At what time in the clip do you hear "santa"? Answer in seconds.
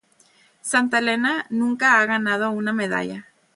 0.71-0.97